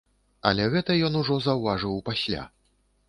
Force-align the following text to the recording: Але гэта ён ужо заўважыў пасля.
Але 0.51 0.63
гэта 0.75 0.95
ён 1.09 1.19
ужо 1.21 1.37
заўважыў 1.49 2.03
пасля. 2.09 2.41